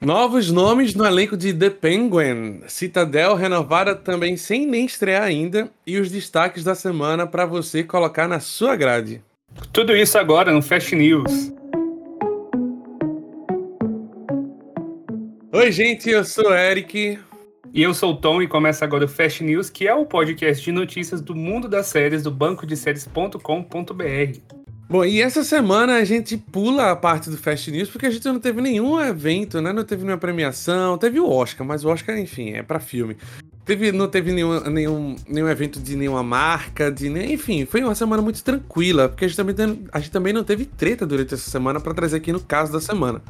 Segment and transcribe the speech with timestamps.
[0.00, 5.98] Novos nomes no elenco de The Penguin, Citadel renovada também sem nem estrear ainda e
[5.98, 9.22] os destaques da semana para você colocar na sua grade.
[9.70, 11.52] Tudo isso agora no Fast News.
[15.52, 17.18] Oi, gente, eu sou o Eric.
[17.74, 20.64] E eu sou o Tom e começa agora o Fast News, que é o podcast
[20.64, 24.59] de notícias do mundo das séries do banco de séries.com.br.
[24.90, 28.24] Bom, e essa semana a gente pula a parte do Fast News porque a gente
[28.24, 29.72] não teve nenhum evento, né?
[29.72, 33.16] Não teve nenhuma premiação, teve o Oscar, mas o Oscar, enfim, é para filme.
[33.64, 38.20] Teve, não teve nenhum, nenhum, nenhum evento de nenhuma marca, de enfim, foi uma semana
[38.20, 41.78] muito tranquila, porque a gente também, a gente também não teve treta durante essa semana
[41.78, 43.22] para trazer aqui no caso da semana.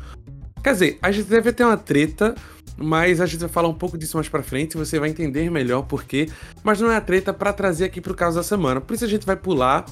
[0.65, 2.35] Quer dizer, a gente deve ter uma treta,
[2.75, 5.83] mas a gente vai falar um pouco disso mais pra frente, você vai entender melhor
[5.83, 6.27] por quê.
[6.63, 8.81] Mas não é a treta para trazer aqui pro caso da semana.
[8.81, 9.85] Por isso a gente vai pular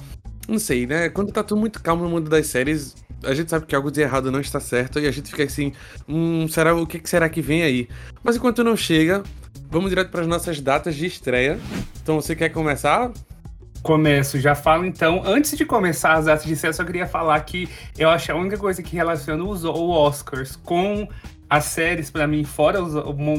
[0.49, 1.11] não sei, né?
[1.11, 4.01] Quando tá tudo muito calmo no mundo das séries, a gente sabe que algo de
[4.01, 5.73] errado não está certo e a gente fica assim,
[6.09, 7.89] hum, será o que será que vem aí?
[8.23, 9.23] Mas enquanto não chega,
[9.71, 11.59] vamos direto para as nossas datas de estreia.
[12.03, 13.13] Então você quer começar?
[13.83, 15.23] Começo, já falo então.
[15.25, 17.69] Antes de começar as datas de estreia, eu só queria falar que
[17.99, 21.07] eu acho a única coisa que relaciona os Oscars com
[21.51, 22.95] as séries, para mim, fora os,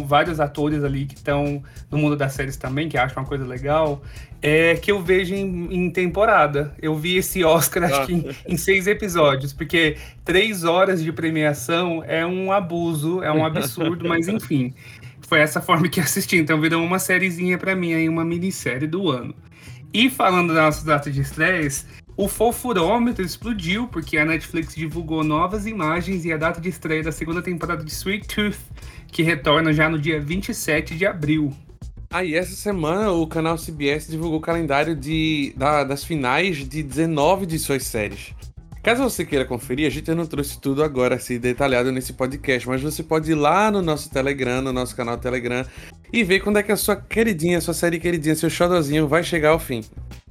[0.06, 4.02] vários atores ali que estão no mundo das séries também, que acham uma coisa legal,
[4.42, 6.74] é que eu vejo em, em temporada.
[6.82, 12.04] Eu vi esse Oscar, acho que em, em, seis episódios, porque três horas de premiação
[12.04, 14.74] é um abuso, é um absurdo, mas enfim.
[15.22, 16.38] Foi essa forma que assisti.
[16.38, 19.36] Então virou uma sériezinha para mim, aí, uma minissérie do ano.
[19.94, 21.86] E falando das nossas datas de estreias,
[22.18, 27.12] o fofurômetro explodiu porque a Netflix divulgou novas imagens e a data de estreia da
[27.12, 28.60] segunda temporada de Sweet Tooth,
[29.12, 31.54] que retorna já no dia 27 de abril.
[32.12, 36.82] Ah, e essa semana o canal CBS divulgou o calendário de, da, das finais de
[36.82, 38.34] 19 de suas séries.
[38.82, 42.82] Caso você queira conferir, a gente não trouxe tudo agora assim detalhado nesse podcast, mas
[42.82, 45.66] você pode ir lá no nosso Telegram, no nosso canal Telegram,
[46.12, 49.50] e ver quando é que a sua queridinha, sua série queridinha, seu xodozinho vai chegar
[49.50, 49.84] ao fim,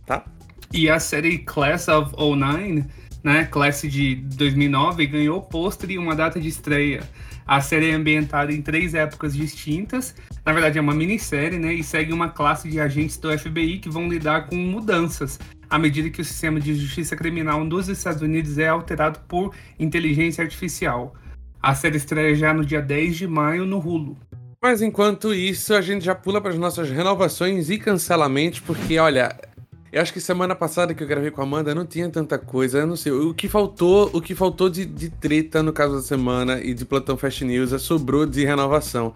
[0.04, 0.24] tá?
[0.72, 2.84] E a série Class of 09,
[3.22, 7.02] né, Classe de 2009, ganhou pôster e uma data de estreia.
[7.46, 10.14] A série é ambientada em três épocas distintas.
[10.44, 11.72] Na verdade, é uma minissérie, né?
[11.72, 15.38] E segue uma classe de agentes do FBI que vão lidar com mudanças
[15.70, 20.42] à medida que o sistema de justiça criminal dos Estados Unidos é alterado por inteligência
[20.42, 21.14] artificial.
[21.62, 24.16] A série estreia já no dia 10 de maio no Hulu.
[24.60, 29.34] Mas enquanto isso, a gente já pula para as nossas renovações e cancelamentos, porque olha,
[29.90, 32.78] eu acho que semana passada que eu gravei com a Amanda não tinha tanta coisa.
[32.78, 33.10] Eu não sei.
[33.10, 36.84] O que faltou, o que faltou de, de treta no caso da semana e de
[36.84, 39.14] Plantão Fast News é sobrou de renovação.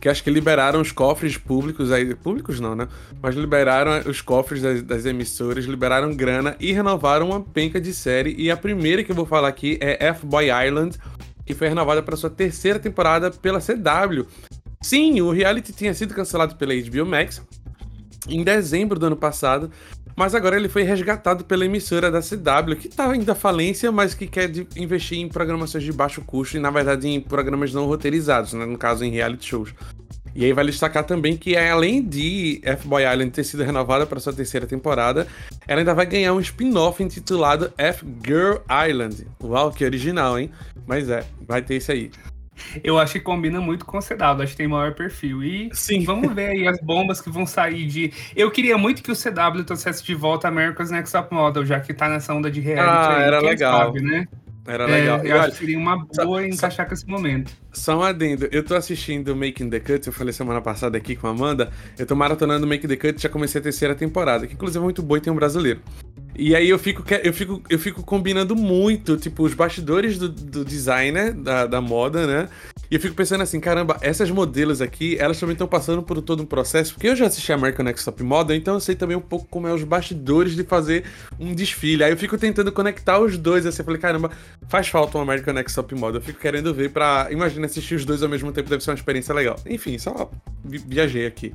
[0.00, 2.14] Que acho que liberaram os cofres públicos aí.
[2.14, 2.88] Públicos não, né?
[3.20, 8.34] Mas liberaram os cofres das, das emissoras, liberaram grana e renovaram uma penca de série.
[8.38, 10.98] E a primeira que eu vou falar aqui é F-Boy Island,
[11.44, 14.26] que foi renovada para sua terceira temporada pela CW.
[14.80, 17.40] Sim, o reality tinha sido cancelado pela HBO Max
[18.28, 19.70] em dezembro do ano passado,
[20.16, 24.26] mas agora ele foi resgatado pela emissora da CW, que está ainda falência, mas que
[24.26, 28.66] quer investir em programações de baixo custo e, na verdade, em programas não roteirizados, né?
[28.66, 29.74] no caso, em reality shows.
[30.34, 34.32] E aí vai destacar também que, além de F-Boy Island ter sido renovada para sua
[34.32, 35.26] terceira temporada,
[35.68, 38.56] ela ainda vai ganhar um spin-off intitulado F-Girl
[38.88, 39.26] Island.
[39.42, 40.50] Uau, que original, hein?
[40.86, 42.10] Mas é, vai ter isso aí.
[42.82, 45.42] Eu acho que combina muito com o CW, acho que tem maior perfil.
[45.42, 46.04] E Sim.
[46.04, 48.12] vamos ver aí as bombas que vão sair de.
[48.36, 51.92] Eu queria muito que o CW trouxesse de volta America's Next Top Model, já que
[51.92, 52.88] tá nessa onda de reality.
[52.88, 53.86] Ah, aí, era legal.
[53.86, 54.28] Sabe, né?
[54.66, 55.18] Era legal.
[55.18, 57.52] É, eu, eu acho que seria uma boa só, encaixar com esse momento.
[57.72, 58.48] Só um adendo.
[58.52, 61.72] Eu tô assistindo Making the Cut, eu falei semana passada aqui com a Amanda.
[61.98, 65.02] Eu tô maratonando Making the Cut, já comecei a terceira temporada, que inclusive é muito
[65.02, 65.80] boa e tem um brasileiro.
[66.34, 70.64] E aí eu fico, eu fico, eu fico combinando muito, tipo, os bastidores do, do
[70.64, 72.48] designer, da, da moda, né?
[72.90, 76.42] E eu fico pensando assim, caramba, essas modelos aqui, elas também estão passando por todo
[76.42, 79.20] um processo, porque eu já assisti American Next Top Model, então eu sei também um
[79.20, 81.04] pouco como é os bastidores de fazer
[81.38, 82.04] um desfile.
[82.04, 84.30] Aí eu fico tentando conectar os dois, assim, eu falei, caramba,
[84.68, 86.20] faz falta um American Next Top Model.
[86.20, 88.96] Eu fico querendo ver pra, imagina, assistir os dois ao mesmo tempo, deve ser uma
[88.96, 89.56] experiência legal.
[89.66, 90.30] Enfim, só
[90.64, 91.54] viajei aqui.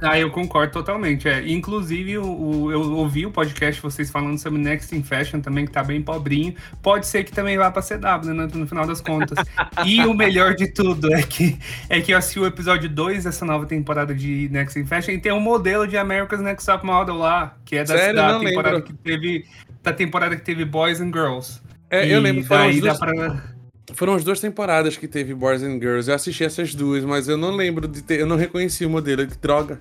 [0.00, 1.28] Ah, eu concordo totalmente.
[1.28, 1.46] É.
[1.48, 5.72] Inclusive, o, o, eu ouvi o podcast vocês falando sobre Next in Fashion também, que
[5.72, 6.54] tá bem pobrinho.
[6.80, 9.38] Pode ser que também vá pra CW, né, no final das contas.
[9.84, 11.58] e o melhor de tudo é que,
[11.88, 15.18] é que eu assisti o episódio 2 dessa nova temporada de Next in Fashion e
[15.18, 18.14] tem um modelo de America's Next Top Model lá, que é da, Sério?
[18.14, 18.92] da temporada lembro.
[18.92, 19.44] que teve.
[19.82, 21.60] Da temporada que teve Boys and Girls.
[21.90, 22.44] É, e eu lembro.
[22.44, 23.57] Foram as, duas, pra...
[23.94, 26.08] foram as duas temporadas que teve Boys and Girls.
[26.08, 28.20] Eu assisti essas duas, mas eu não lembro de ter.
[28.20, 29.26] Eu não reconheci o modelo.
[29.26, 29.80] Que droga.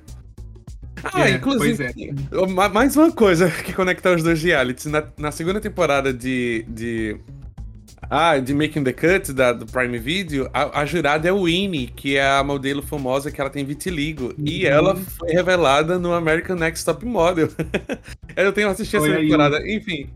[1.03, 2.69] Ah, é, inclusive, é.
[2.69, 4.85] mais uma coisa que conecta os dois realities.
[4.85, 7.17] Na, na segunda temporada de, de
[8.09, 11.87] Ah, de Making the Cut, da, do Prime Video, a, a jurada é o Winnie,
[11.87, 14.33] que é a modelo famosa que ela tem vitiligo.
[14.37, 14.45] Uhum.
[14.45, 17.49] E ela foi revelada no American Next Top Model.
[18.35, 19.69] Eu tenho assistido essa temporada.
[19.69, 20.09] Enfim,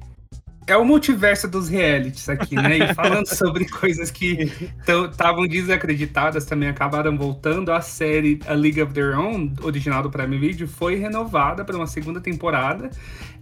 [0.68, 2.78] é o multiverso dos realities aqui, né?
[2.78, 4.52] E falando sobre coisas que
[4.88, 10.38] estavam desacreditadas, também acabaram voltando, a série A League of Their Own, original do Prime
[10.38, 12.90] Video, foi renovada para uma segunda temporada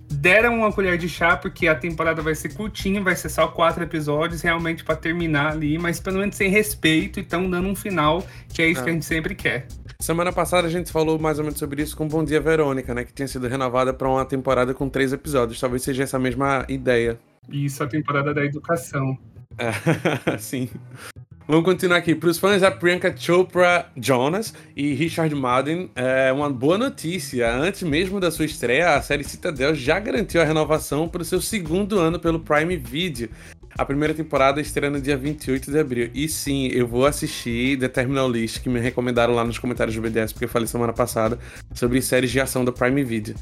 [0.09, 3.83] deram uma colher de chá porque a temporada vai ser curtinha, vai ser só quatro
[3.83, 8.25] episódios, realmente para terminar ali, mas pelo menos sem respeito e estão dando um final,
[8.53, 9.67] que é isso que a gente sempre quer.
[10.01, 13.03] Semana passada a gente falou mais ou menos sobre isso com Bom Dia Verônica, né,
[13.03, 15.59] que tinha sido renovada para uma temporada com três episódios.
[15.59, 17.19] Talvez seja essa mesma ideia.
[17.49, 19.17] Isso, a temporada da educação.
[19.57, 20.69] É, sim.
[21.49, 22.13] Vamos continuar aqui.
[22.13, 27.51] Para os fãs da Priyanka Chopra Jonas e Richard Madden, é uma boa notícia.
[27.51, 31.41] Antes mesmo da sua estreia, a série Citadel já garantiu a renovação para o seu
[31.41, 33.31] segundo ano pelo Prime Video.
[33.75, 36.11] A primeira temporada estreia no dia 28 de abril.
[36.13, 40.03] E sim, eu vou assistir The Terminal List, que me recomendaram lá nos comentários do
[40.03, 41.39] BDS, porque eu falei semana passada
[41.73, 43.33] sobre séries de ação da Prime Video.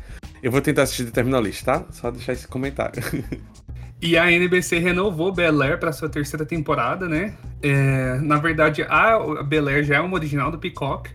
[0.41, 1.85] Eu vou tentar assistir The Terminal List, tá?
[1.91, 3.03] Só deixar esse comentário.
[4.01, 7.35] E a NBC renovou Bel Air para sua terceira temporada, né?
[7.61, 11.09] É, na verdade, a Bel Air já é uma original do Peacock.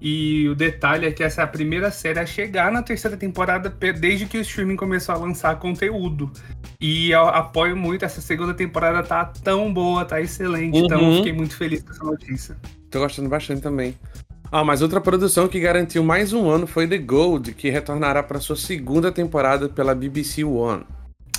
[0.00, 3.68] E o detalhe é que essa é a primeira série a chegar na terceira temporada
[3.68, 6.30] desde que o streaming começou a lançar conteúdo.
[6.80, 10.78] E eu apoio muito, essa segunda temporada tá tão boa, tá excelente.
[10.78, 11.08] Então, uhum.
[11.08, 12.56] Então fiquei muito feliz com essa notícia.
[12.88, 13.96] Tô gostando bastante também.
[14.52, 18.38] Ah, mas outra produção que garantiu mais um ano foi The Gold, que retornará para
[18.38, 20.84] sua segunda temporada pela BBC One.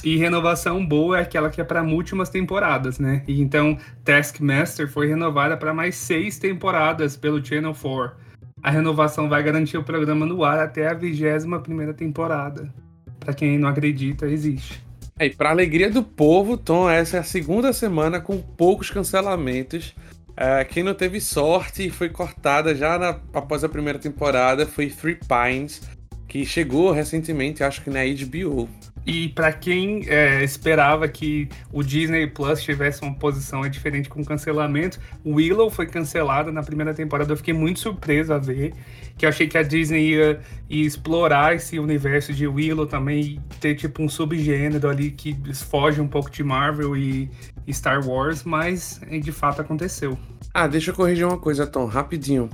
[0.04, 3.24] E renovação boa é aquela que é para múltiplas temporadas, né?
[3.28, 8.16] E então Taskmaster foi renovada para mais seis temporadas pelo Channel 4.
[8.63, 12.74] A renovação vai garantir o programa no ar até a 21 primeira temporada.
[13.19, 14.84] Para quem não acredita, existe.
[15.18, 19.94] É, e para alegria do povo, Tom, essa é a segunda semana com poucos cancelamentos.
[20.36, 24.88] É, quem não teve sorte e foi cortada já na, após a primeira temporada foi
[24.90, 25.81] Three Pines,
[26.25, 28.69] que chegou recentemente, acho que na HBO.
[29.06, 35.00] E para quem é, esperava que o Disney Plus tivesse uma posição diferente com cancelamento,
[35.25, 37.31] Willow foi cancelada na primeira temporada.
[37.31, 38.74] Eu fiquei muito surpreso a ver.
[39.18, 43.40] Que eu achei que a Disney ia, ia explorar esse universo de Willow também e
[43.60, 47.30] ter tipo um subgênero ali que foge um pouco de Marvel e,
[47.72, 50.18] Star Wars, mas de fato aconteceu.
[50.54, 52.50] Ah, deixa eu corrigir uma coisa, Tom, rapidinho.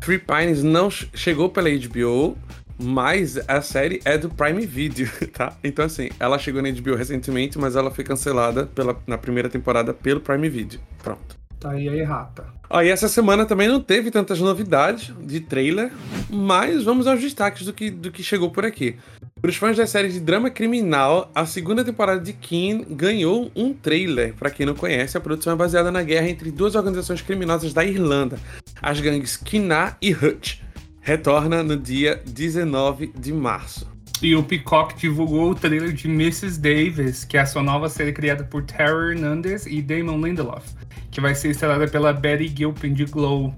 [0.00, 2.36] Three Pines não chegou pela HBO,
[2.78, 5.56] mas a série é do Prime Video, tá?
[5.64, 9.92] Então, assim, ela chegou na HBO recentemente, mas ela foi cancelada pela, na primeira temporada
[9.92, 10.80] pelo Prime Video.
[11.02, 11.36] Pronto.
[11.58, 12.46] Tá aí a errata.
[12.70, 15.90] Ó, e essa semana também não teve tantas novidades de trailer,
[16.30, 18.96] mas vamos aos destaques do que, do que chegou por aqui.
[19.40, 23.72] Para os fãs da série de drama criminal, a segunda temporada de King ganhou um
[23.72, 24.34] trailer.
[24.34, 27.84] Para quem não conhece, a produção é baseada na guerra entre duas organizações criminosas da
[27.84, 28.38] Irlanda,
[28.80, 30.60] as gangues Kina e Hutch
[31.08, 33.90] retorna no dia 19 de março.
[34.20, 36.60] E o Peacock divulgou o trailer de Mrs.
[36.60, 40.66] Davis, que é a sua nova série criada por Tara Hernandez e Damon Lindelof,
[41.10, 43.54] que vai ser estrelada pela Betty Gilpin de Glow.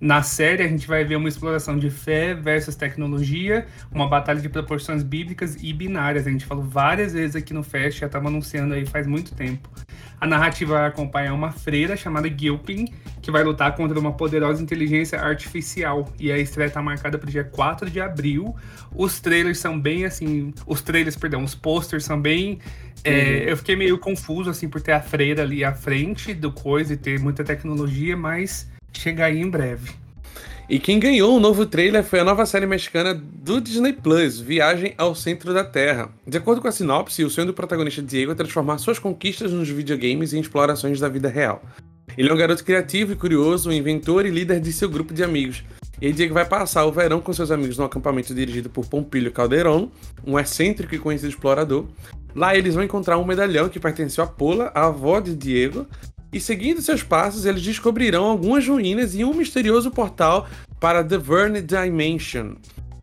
[0.00, 4.48] Na série, a gente vai ver uma exploração de fé versus tecnologia, uma batalha de
[4.48, 6.26] proporções bíblicas e binárias.
[6.26, 9.68] A gente falou várias vezes aqui no Fest, já estava anunciando aí faz muito tempo.
[10.20, 12.86] A narrativa vai acompanhar uma freira chamada Gilpin,
[13.20, 16.12] que vai lutar contra uma poderosa inteligência artificial.
[16.18, 18.54] E a estreia está marcada para o dia 4 de abril.
[18.94, 20.52] Os trailers são bem assim.
[20.66, 22.58] Os trailers, perdão, os posters são bem.
[23.04, 23.28] É, uhum.
[23.50, 26.96] eu fiquei meio confuso assim por ter a freira ali à frente do coisa e
[26.96, 29.90] ter muita tecnologia, mas chega aí em breve.
[30.68, 34.92] E quem ganhou o novo trailer foi a nova série mexicana do Disney Plus, Viagem
[34.98, 36.10] ao Centro da Terra.
[36.26, 39.70] De acordo com a sinopse, o sonho do protagonista Diego é transformar suas conquistas nos
[39.70, 41.62] videogames em explorações da vida real.
[42.18, 45.64] Ele é um garoto criativo e curioso, inventor e líder de seu grupo de amigos.
[46.02, 49.88] E Diego vai passar o verão com seus amigos no acampamento dirigido por Pompilho Calderon,
[50.26, 51.86] um excêntrico e conhecido explorador.
[52.34, 55.86] Lá eles vão encontrar um medalhão que pertenceu a Pola, a avó de Diego,
[56.32, 60.46] e seguindo seus passos, eles descobrirão algumas ruínas e um misterioso portal
[60.78, 62.54] para The Verne Dimension.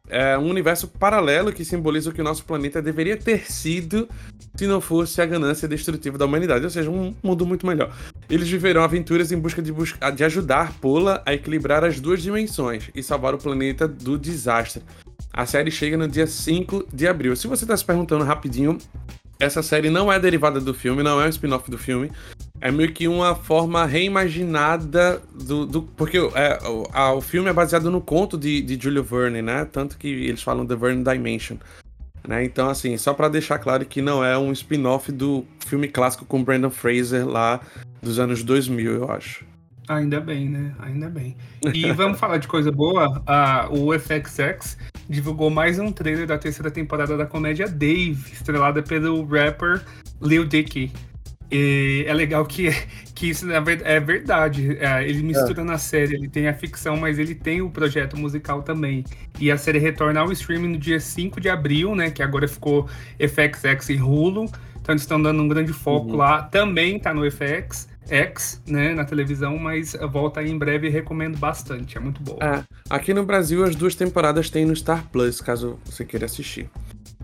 [0.07, 4.07] É um universo paralelo que simboliza o que o nosso planeta deveria ter sido
[4.55, 7.91] se não fosse a ganância destrutiva da humanidade, ou seja, um mundo muito melhor.
[8.29, 12.89] Eles viverão aventuras em busca de, busca de ajudar Pola a equilibrar as duas dimensões
[12.93, 14.83] e salvar o planeta do desastre.
[15.33, 17.35] A série chega no dia 5 de abril.
[17.35, 18.77] Se você está se perguntando rapidinho,
[19.39, 22.09] essa série não é derivada do filme, não é um spin-off do filme.
[22.61, 25.65] É meio que uma forma reimaginada do.
[25.65, 29.41] do porque é, o, a, o filme é baseado no conto de, de Julio Verne,
[29.41, 29.65] né?
[29.65, 31.57] Tanto que eles falam The Verne Dimension.
[32.27, 32.43] Né?
[32.43, 36.43] Então, assim, só para deixar claro que não é um spin-off do filme clássico com
[36.43, 37.61] Brandon Fraser lá
[38.01, 39.45] dos anos 2000, eu acho.
[39.87, 40.73] Ainda bem, né?
[40.79, 41.37] Ainda bem.
[41.73, 43.21] E vamos falar de coisa boa.
[43.25, 49.23] A, o FXX divulgou mais um trailer da terceira temporada da comédia Dave, estrelada pelo
[49.25, 49.83] rapper
[50.21, 50.91] Lil Dicky.
[51.51, 52.69] E é legal que,
[53.13, 54.77] que isso é verdade.
[54.79, 55.65] É, ele mistura é.
[55.65, 59.03] na série, ele tem a ficção, mas ele tem o projeto musical também.
[59.39, 62.09] E a série retorna ao streaming no dia 5 de abril, né?
[62.09, 62.87] Que agora ficou
[63.19, 64.45] FXX e Hulu.
[64.81, 66.17] Então eles estão dando um grande foco uhum.
[66.17, 66.43] lá.
[66.43, 67.87] Também tá no FX.
[68.07, 72.37] X, né, na televisão, mas volta aí em breve e recomendo bastante, é muito boa.
[72.39, 76.69] É, aqui no Brasil as duas temporadas tem no Star Plus, caso você queira assistir.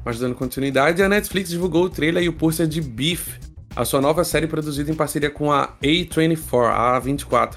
[0.04, 3.38] Mas dando continuidade, a Netflix divulgou o trailer e o pôster de Beef,
[3.76, 7.56] a sua nova série produzida em parceria com a A24, a A24.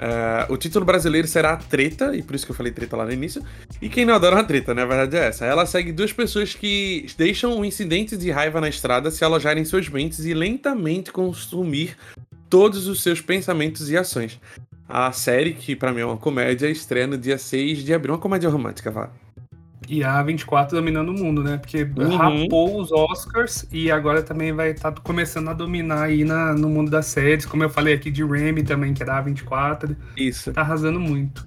[0.00, 3.12] Uh, o título brasileiro será Treta, e por isso que eu falei treta lá no
[3.12, 3.42] início.
[3.82, 4.82] E quem não adora uma treta, né?
[4.82, 5.44] A verdade é essa.
[5.44, 9.66] Ela segue duas pessoas que deixam um incidente de raiva na estrada se alojarem em
[9.66, 11.98] suas mentes e lentamente consumir
[12.48, 14.40] todos os seus pensamentos e ações.
[14.88, 18.14] A série, que para mim é uma comédia, estreia no dia 6 de abril.
[18.14, 19.10] Uma comédia romântica, vá.
[19.90, 21.56] E a 24 dominando o mundo, né?
[21.56, 22.16] Porque uhum.
[22.16, 26.68] rapou os Oscars e agora também vai estar tá começando a dominar aí na, no
[26.68, 27.44] mundo das séries.
[27.44, 29.96] Como eu falei aqui de Remy também, que era a 24.
[30.16, 30.52] Isso.
[30.52, 31.44] Tá arrasando muito.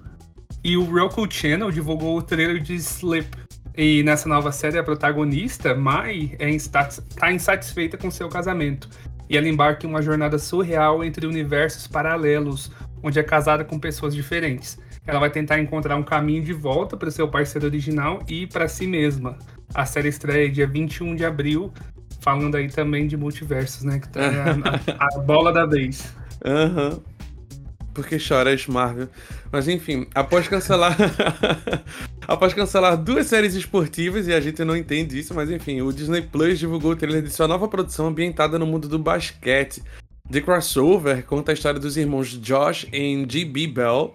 [0.62, 3.26] E o Roku Channel divulgou o trailer de Sleep.
[3.74, 8.90] E nessa nova série, a protagonista, Mai, é está insatisfeita com seu casamento.
[9.26, 12.70] E ela embarca em uma jornada surreal entre universos paralelos,
[13.02, 14.78] onde é casada com pessoas diferentes.
[15.06, 18.86] Ela vai tentar encontrar um caminho de volta para seu parceiro original e para si
[18.86, 19.38] mesma.
[19.74, 21.72] A série estreia dia 21 de abril,
[22.20, 23.98] falando aí também de multiversos, né?
[23.98, 24.20] Que tá
[24.98, 26.14] a, a, bola da vez.
[26.44, 26.90] Aham.
[26.90, 27.14] Uhum.
[27.94, 29.08] Porque chora Marvel.
[29.52, 30.96] Mas enfim, após cancelar.
[32.26, 36.22] após cancelar duas séries esportivas, e a gente não entende isso, mas enfim, o Disney
[36.22, 39.80] Plus divulgou o trailer de sua nova produção ambientada no mundo do basquete.
[40.28, 43.68] The Crossover conta a história dos irmãos Josh e G.B.
[43.68, 44.14] Bell,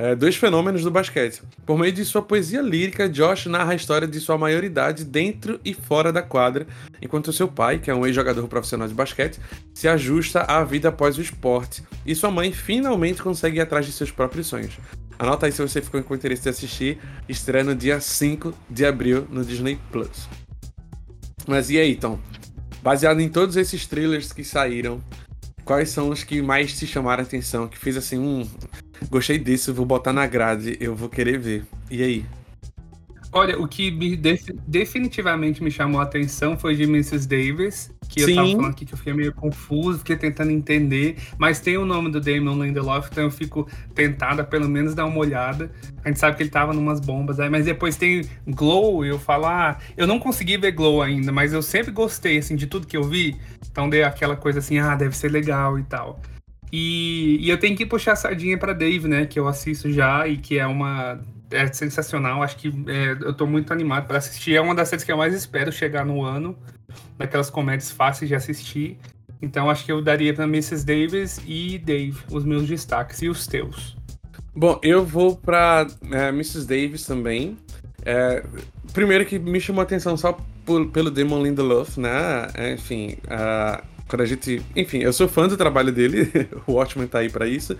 [0.00, 1.42] é, dois fenômenos do basquete.
[1.66, 5.74] Por meio de sua poesia lírica, Josh narra a história de sua maioridade dentro e
[5.74, 6.66] fora da quadra,
[7.02, 9.38] enquanto seu pai, que é um ex-jogador profissional de basquete,
[9.74, 13.92] se ajusta à vida após o esporte, e sua mãe finalmente consegue ir atrás de
[13.92, 14.72] seus próprios sonhos.
[15.18, 19.26] Anota aí se você ficou com interesse de assistir, estreia no dia 5 de abril
[19.28, 20.30] no Disney Plus.
[21.46, 22.18] Mas e aí, então?
[22.82, 24.98] Baseado em todos esses trailers que saíram,
[25.62, 27.68] quais são os que mais te chamaram a atenção?
[27.68, 28.48] Que fez assim, um.
[29.08, 31.64] Gostei disso, vou botar na grade, eu vou querer ver.
[31.90, 32.26] E aí?
[33.32, 34.16] Olha, o que me
[34.66, 37.28] definitivamente me chamou a atenção foi de Mrs.
[37.28, 38.30] Davis, que Sim.
[38.30, 41.84] eu tava falando aqui que eu fiquei meio confuso, fiquei tentando entender, mas tem o
[41.84, 45.70] nome do Damon Lindelof, então eu fico tentada pelo menos dar uma olhada.
[46.04, 49.46] A gente sabe que ele tava numas bombas aí, mas depois tem Glow, eu falo,
[49.46, 52.96] ah, eu não consegui ver Glow ainda, mas eu sempre gostei, assim, de tudo que
[52.96, 53.36] eu vi,
[53.70, 56.20] então dei aquela coisa assim, ah, deve ser legal e tal.
[56.72, 60.26] E, e eu tenho que puxar a sardinha para Dave, né, que eu assisto já
[60.28, 62.42] e que é uma é sensacional.
[62.42, 64.54] Acho que é, eu tô muito animado para assistir.
[64.54, 66.56] É uma das séries que eu mais espero chegar no ano,
[67.18, 68.98] daquelas comédias fáceis de assistir.
[69.42, 70.84] Então acho que eu daria para Mrs.
[70.84, 73.96] Davis e Dave os meus destaques e os teus.
[74.54, 76.66] Bom, eu vou para é, Mrs.
[76.66, 77.56] Davis também.
[78.04, 78.44] É,
[78.92, 82.48] primeiro que me chamou a atenção só por, pelo Damon Lindelof, né?
[82.74, 84.60] Enfim, uh, quando a gente.
[84.74, 86.28] Enfim, eu sou fã do trabalho dele,
[86.66, 87.76] o Watchmen tá aí para isso.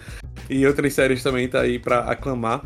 [0.48, 2.62] E outras séries também tá aí para aclamar.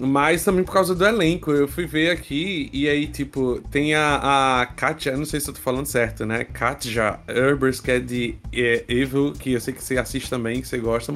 [0.00, 1.52] Mas também por causa do elenco.
[1.52, 5.54] Eu fui ver aqui e aí, tipo, tem a, a Katja, não sei se eu
[5.54, 6.44] tô falando certo, né?
[6.44, 10.68] Katja Herbers, que é de é, Evil, que eu sei que você assiste também, que
[10.68, 11.14] você gosta.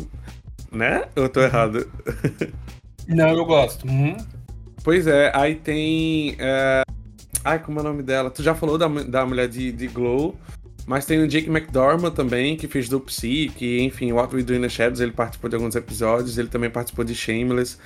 [0.70, 1.04] Né?
[1.16, 1.90] Eu tô errado?
[3.08, 3.87] Não, eu gosto.
[3.87, 4.16] Uhum.
[4.84, 6.37] Pois é, aí tem.
[6.38, 6.82] É...
[7.44, 8.30] Ai, como é o nome dela?
[8.30, 10.38] Tu já falou da, da mulher de, de Glow.
[10.87, 14.54] Mas tem o Jake McDormand também, que fez do Psy, que, enfim, What We Do
[14.54, 17.78] in the Shadows, ele participou de alguns episódios, ele também participou de Shameless.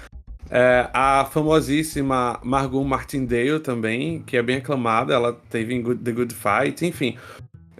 [0.51, 6.13] É, a famosíssima Margot Martindale também, que é bem aclamada, ela teve em Good, The
[6.13, 7.17] Good Fight, enfim.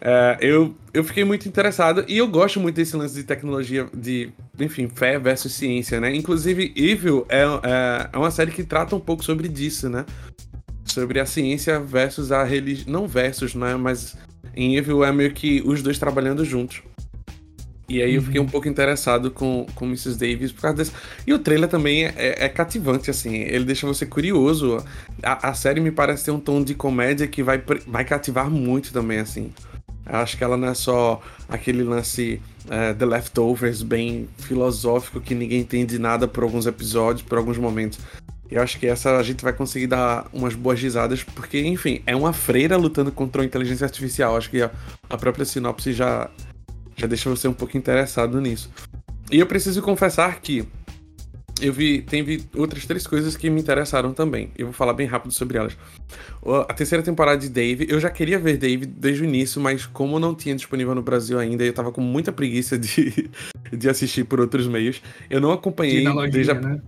[0.01, 4.31] É, eu, eu fiquei muito interessado e eu gosto muito desse lance de tecnologia, de,
[4.59, 6.15] enfim, fé versus ciência, né?
[6.15, 10.05] Inclusive, Evil é, é, é uma série que trata um pouco sobre disso, né?
[10.85, 12.93] Sobre a ciência versus a religião.
[12.93, 13.77] Não versus, né?
[13.77, 14.17] Mas
[14.57, 16.83] em Evil é meio que os dois trabalhando juntos.
[17.89, 18.51] E aí eu fiquei um uhum.
[18.51, 20.19] pouco interessado com, com Mrs.
[20.19, 20.93] Davis por causa desse.
[21.27, 23.35] E o trailer também é, é cativante, assim.
[23.35, 24.83] Ele deixa você curioso.
[25.23, 28.91] A, a, série me parece ter um tom de comédia que vai, vai cativar muito
[28.93, 29.53] também, assim.
[30.07, 35.35] Eu acho que ela não é só aquele lance é, The Leftovers bem filosófico que
[35.35, 37.99] ninguém entende nada por alguns episódios, por alguns momentos.
[38.55, 42.15] Eu acho que essa a gente vai conseguir dar umas boas risadas, porque, enfim, é
[42.15, 44.37] uma freira lutando contra a inteligência artificial.
[44.37, 44.71] Acho que a,
[45.11, 46.31] a própria sinopse já,
[46.95, 48.71] já deixa você um pouco interessado nisso.
[49.29, 50.65] E eu preciso confessar que
[51.61, 54.53] eu vi, tem vi outras três coisas que me interessaram também.
[54.57, 55.77] Eu vou falar bem rápido sobre elas.
[56.69, 60.21] A terceira temporada de Dave, eu já queria ver Dave desde o início, mas como
[60.21, 63.29] não tinha disponível no Brasil ainda, eu tava com muita preguiça de,
[63.77, 65.03] de assistir por outros meios.
[65.29, 66.55] Eu não acompanhei desde a...
[66.55, 66.81] né?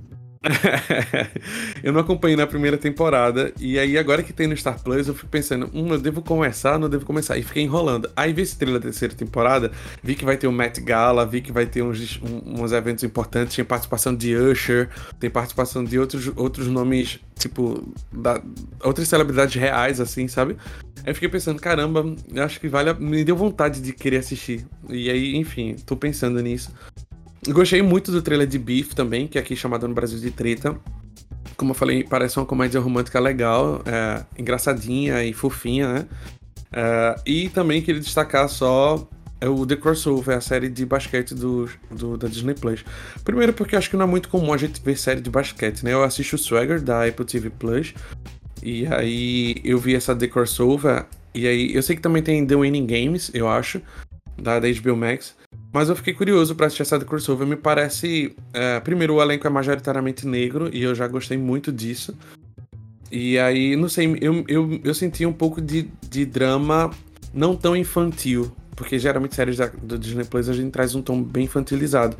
[1.82, 3.52] eu não acompanhei na primeira temporada.
[3.58, 6.78] E aí, agora que tem no Star Plus, eu fico pensando, hum, eu devo começar,
[6.78, 7.36] não devo começar.
[7.36, 8.10] E fiquei enrolando.
[8.16, 9.70] Aí vi esse trailer da terceira temporada,
[10.02, 13.54] vi que vai ter o Met Gala, vi que vai ter uns, uns eventos importantes.
[13.54, 14.88] Tinha participação de Usher,
[15.18, 18.40] tem participação de outros, outros nomes, tipo, da,
[18.82, 20.56] outras celebridades reais, assim, sabe?
[21.04, 22.04] Aí fiquei pensando, caramba,
[22.44, 22.90] acho que vale.
[22.90, 22.94] A...
[22.94, 24.66] Me deu vontade de querer assistir.
[24.88, 26.72] E aí, enfim, tô pensando nisso.
[27.48, 30.76] Gostei muito do trailer de Beef também, que é aqui chamado no Brasil de Treta.
[31.56, 36.06] Como eu falei, parece uma comédia romântica legal, é, engraçadinha e fofinha, né?
[36.72, 39.08] É, e também queria destacar só
[39.40, 42.84] é o The Crossover, a série de basquete do, do, da Disney Plus.
[43.22, 45.92] Primeiro porque acho que não é muito comum a gente ver série de basquete, né?
[45.92, 47.94] Eu assisto o Swagger da Apple TV Plus,
[48.62, 52.56] e aí eu vi essa The Crossover, e aí eu sei que também tem The
[52.56, 53.80] Winning Games, eu acho,
[54.40, 55.34] da, da HBO Max.
[55.76, 57.46] Mas eu fiquei curioso para assistir essa crossover.
[57.46, 58.34] Me parece.
[58.50, 62.16] É, primeiro, o elenco é majoritariamente negro e eu já gostei muito disso.
[63.12, 66.90] E aí, não sei, eu, eu, eu senti um pouco de, de drama
[67.30, 68.50] não tão infantil.
[68.74, 72.16] Porque geralmente séries da, do Disney Plus a gente traz um tom bem infantilizado.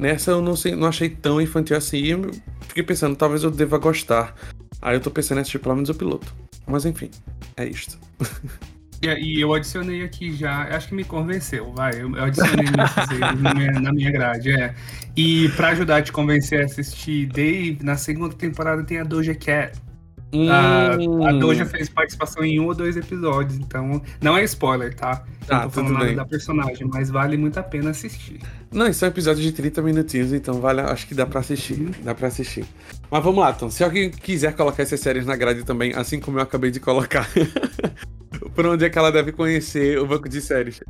[0.00, 1.98] Nessa eu não, sei, não achei tão infantil assim.
[1.98, 2.28] E eu
[2.62, 4.34] fiquei pensando, talvez eu deva gostar.
[4.82, 6.34] Aí eu tô pensando em assistir pelo menos o piloto.
[6.66, 7.08] Mas enfim,
[7.56, 7.96] é isto.
[9.02, 12.00] E, eu adicionei aqui já, acho que me convenceu, vai.
[12.00, 14.74] Eu, adicionei na, minha, na minha grade, é.
[15.16, 19.34] E pra ajudar a te convencer a assistir Dave, na segunda temporada tem a Doja
[19.34, 19.78] Cat.
[20.32, 20.50] Hum.
[20.50, 21.38] A, a hum.
[21.38, 25.24] Doja fez participação em um ou dois episódios, então não é spoiler, tá?
[25.48, 26.16] Não ah, tô falando nada bem.
[26.16, 28.40] da personagem, mas vale muito a pena assistir.
[28.72, 31.90] Não, isso é um episódio de 30 minutinhos, então vale, acho que dá pra assistir.
[32.02, 32.64] Dá pra assistir.
[33.10, 33.70] Mas vamos lá, Tom.
[33.70, 37.28] Se alguém quiser colocar essas séries na grade também, assim como eu acabei de colocar,
[38.56, 40.80] por onde é que ela deve conhecer o banco de séries?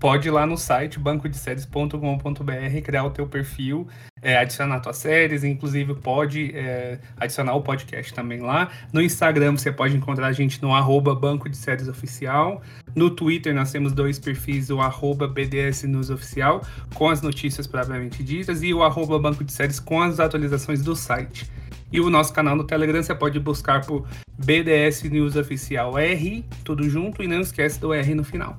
[0.00, 3.86] pode ir lá no site bancodeséries.com.br, criar o teu perfil,
[4.22, 8.70] é, adicionar tuas séries, inclusive pode é, adicionar o podcast também lá.
[8.94, 12.62] No Instagram você pode encontrar a gente no arroba Banco de Séries Oficial.
[12.96, 16.62] No Twitter nós temos dois perfis, o arroba BDS News Oficial,
[16.94, 20.96] com as notícias propriamente ditas, e o arroba Banco de Séries com as atualizações do
[20.96, 21.46] site.
[21.92, 24.06] E o nosso canal no Telegram você pode buscar por
[24.44, 28.58] BDS News Oficial R, tudo junto, e não esquece do R no final.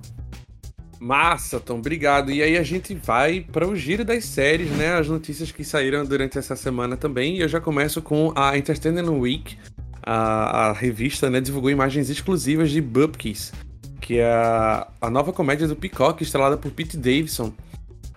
[1.00, 2.32] Massa, Tom, obrigado.
[2.32, 4.94] E aí a gente vai para o giro das séries, né?
[4.94, 7.38] As notícias que saíram durante essa semana também.
[7.38, 9.58] E eu já começo com a Entertainment Week.
[10.04, 13.52] A, a revista né, divulgou imagens exclusivas de Bupkis,
[14.00, 17.52] que é a, a nova comédia do Peacock, estrelada por Pete Davidson.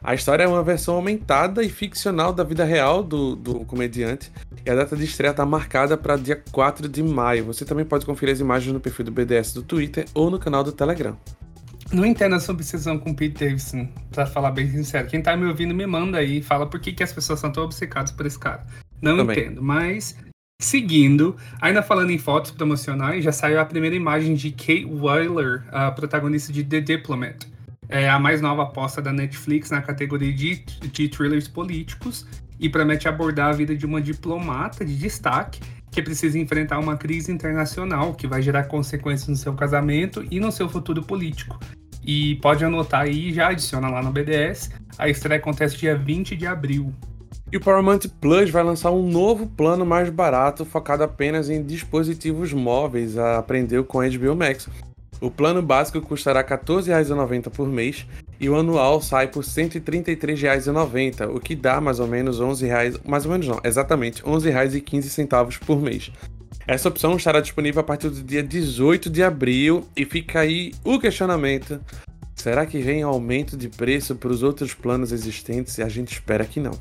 [0.05, 4.31] A história é uma versão aumentada e ficcional da vida real do, do comediante.
[4.65, 7.47] E a data de estreia está marcada para dia 4 de maio.
[7.47, 10.63] Você também pode conferir as imagens no perfil do BDS do Twitter ou no canal
[10.63, 11.17] do Telegram.
[11.91, 15.09] Não entendo essa obsessão com o Pete Davidson, pra falar bem sincero.
[15.09, 17.65] Quem tá me ouvindo me manda aí, fala por que, que as pessoas são tão
[17.65, 18.63] obcecadas por esse cara.
[19.01, 19.39] Não Também.
[19.39, 20.17] entendo, mas
[20.61, 25.91] seguindo, ainda falando em fotos promocionais, já saiu a primeira imagem de Kate Weiler, a
[25.91, 27.54] protagonista de The Diplomat.
[27.89, 32.27] É a mais nova aposta da Netflix na categoria de, de thrillers políticos
[32.59, 37.31] e promete abordar a vida de uma diplomata de destaque que precisa enfrentar uma crise
[37.31, 41.59] internacional que vai gerar consequências no seu casamento e no seu futuro político.
[42.05, 44.71] E pode anotar aí, já adiciona lá no BDS.
[44.99, 46.93] A estreia acontece dia 20 de abril.
[47.53, 52.53] E o Paramount Plus vai lançar um novo plano mais barato, focado apenas em dispositivos
[52.53, 54.69] móveis, aprendeu com a HBO Max.
[55.25, 58.07] O plano básico custará R$ 14,90 por mês
[58.39, 63.01] e o anual sai por R$ 133,90, o que dá mais ou menos R$ 11,00,
[63.07, 66.13] mais ou menos não, exatamente R$ 11,15 por mês.
[66.67, 70.99] Essa opção estará disponível a partir do dia 18 de abril e fica aí o
[70.99, 71.81] questionamento:
[72.35, 75.79] será que vem aumento de preço para os outros planos existentes?
[75.79, 76.79] E a gente espera que não.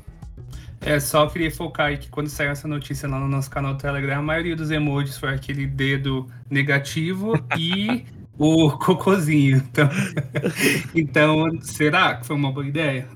[0.82, 4.18] É, só queria focar aí que quando saiu essa notícia lá no nosso canal Telegram,
[4.18, 8.04] a maioria dos emojis foi aquele dedo negativo e
[8.38, 9.62] o cocôzinho.
[9.70, 9.88] Então,
[10.94, 13.06] então, será que foi uma boa ideia?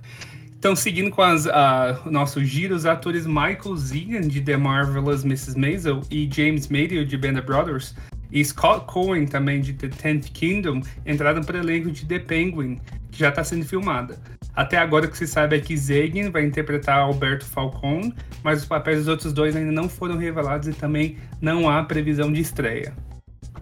[0.59, 5.25] Então, seguindo com as, uh, o nosso giro, os atores Michael Zegan, de The Marvelous
[5.25, 5.57] Mrs.
[5.57, 7.95] Maisel, e James Madeo, de Band of Brothers,
[8.33, 12.79] e Scott Cohen, também de The Tenth Kingdom, entraram para o elenco de The Penguin,
[13.11, 14.19] que já está sendo filmada.
[14.55, 18.67] Até agora o que se sabe é que Zagin vai interpretar Alberto Falcon, mas os
[18.67, 22.93] papéis dos outros dois ainda não foram revelados e também não há previsão de estreia.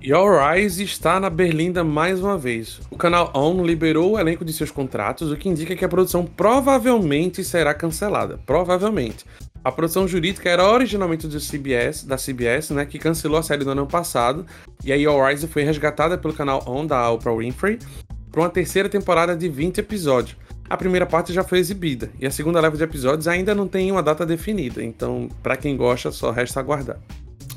[0.07, 2.81] E Rise está na Berlinda mais uma vez.
[2.93, 6.25] O canal ON liberou o elenco de seus contratos, o que indica que a produção
[6.25, 8.39] provavelmente será cancelada.
[8.47, 9.25] Provavelmente.
[9.65, 13.73] A produção jurídica era originalmente do CBS, da CBS, né, que cancelou a série no
[13.73, 14.47] ano passado,
[14.85, 17.81] e aí All Rise foi resgatada pelo canal ON da Oprah Winfrey
[18.31, 20.37] para uma terceira temporada de 20 episódios.
[20.71, 23.91] A primeira parte já foi exibida, e a segunda leva de episódios ainda não tem
[23.91, 27.01] uma data definida, então, para quem gosta, só resta aguardar.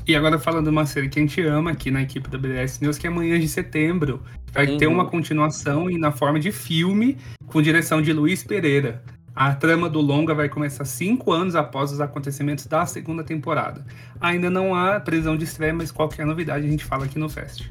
[0.06, 2.80] E agora falando de uma série que a gente ama aqui na equipe da BDS
[2.80, 4.22] News, que é Manhã de Setembro.
[4.52, 4.78] Vai uhum.
[4.78, 9.02] ter uma continuação e na forma de filme, com direção de Luiz Pereira.
[9.34, 13.84] A trama do longa vai começar cinco anos após os acontecimentos da segunda temporada.
[14.20, 17.70] Ainda não há previsão de estreia, mas qualquer novidade a gente fala aqui no Fest.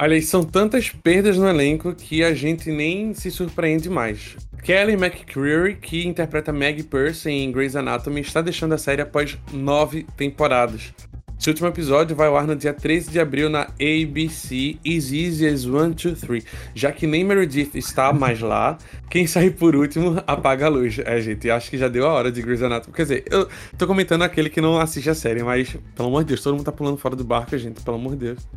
[0.00, 4.36] Olha, são tantas perdas no elenco que a gente nem se surpreende mais.
[4.62, 10.04] Kelly McCreary, que interpreta Maggie Pearce em Grey's Anatomy, está deixando a série após nove
[10.16, 10.92] temporadas.
[11.38, 15.46] Seu último episódio vai ao ar no dia 13 de abril na ABC As Easy
[15.46, 16.44] as 1, 2, 3.
[16.74, 18.76] Já que nem Meredith está mais lá,
[19.08, 20.98] quem sair por último apaga a luz.
[20.98, 22.92] É, gente, acho que já deu a hora de Grey's Anatomy.
[22.92, 23.48] Quer dizer, eu
[23.78, 26.64] tô comentando aquele que não assiste a série, mas pelo amor de Deus, todo mundo
[26.64, 28.48] tá pulando fora do barco, gente, pelo amor de Deus.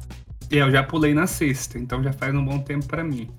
[0.49, 3.29] Eu já pulei na sexta, então já faz um bom tempo para mim.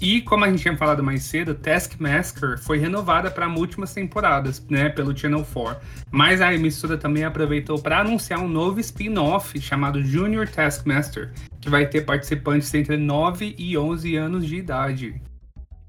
[0.00, 4.90] E como a gente tinha falado mais cedo, Taskmaster foi renovada para múltiplas temporadas, né,
[4.90, 5.80] pelo Channel 4.
[6.10, 11.86] Mas a emissora também aproveitou para anunciar um novo spin-off chamado Junior Taskmaster, que vai
[11.86, 15.20] ter participantes entre 9 e 11 anos de idade.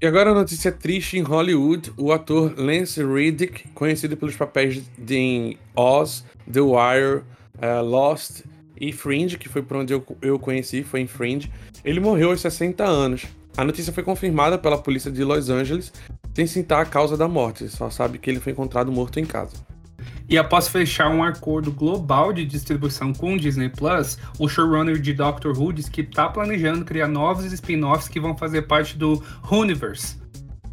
[0.00, 5.58] E agora a notícia triste em Hollywood, o ator Lance Reddick, conhecido pelos papéis de
[5.74, 7.24] Oz, The Wire,
[7.58, 8.42] uh, Lost
[8.80, 11.50] e Fringe, que foi por onde eu, eu conheci, foi em Fringe,
[11.84, 13.26] ele morreu aos 60 anos.
[13.58, 15.92] A notícia foi confirmada pela polícia de Los Angeles,
[16.32, 19.56] sem citar a causa da morte, só sabe que ele foi encontrado morto em casa.
[20.28, 25.12] E após fechar um acordo global de distribuição com o Disney Plus, o showrunner de
[25.12, 30.16] Doctor Who diz que está planejando criar novos spin-offs que vão fazer parte do Universe.